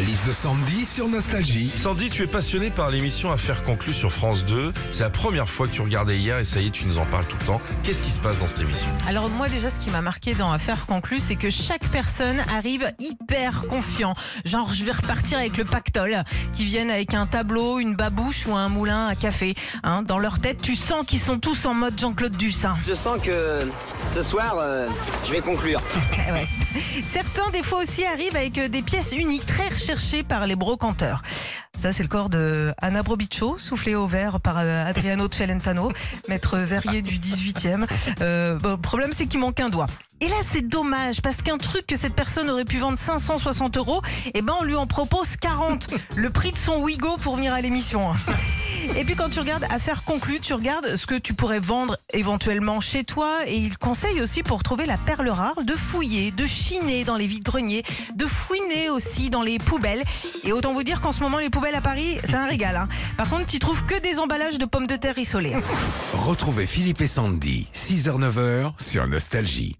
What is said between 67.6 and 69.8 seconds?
6h-9h sur Nostalgie.